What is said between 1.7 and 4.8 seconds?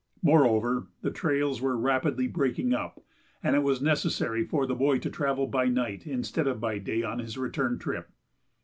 rapidly breaking up, and it was necessary for the